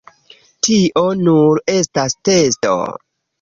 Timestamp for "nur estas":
1.19-2.17